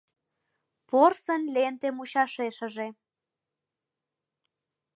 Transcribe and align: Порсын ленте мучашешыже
Порсын 0.89 1.41
ленте 1.55 1.89
мучашешыже 1.95 2.87